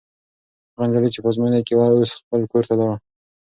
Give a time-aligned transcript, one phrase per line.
[0.73, 2.95] هغه نجلۍ چې په ازموینه کې وه، اوس خپل کور ته لاړه.